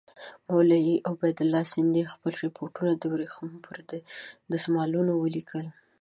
[0.49, 3.75] مولوي عبیدالله سندي خپل رپوټونه د ورېښمو پر
[4.51, 5.65] دسمالونو ولیکل.